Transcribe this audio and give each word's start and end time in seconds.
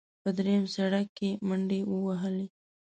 په 0.21 0.29
درېیم 0.37 0.65
سړک 0.75 1.07
کې 1.17 1.29
منډې 1.47 1.79
ووهلې. 1.91 2.45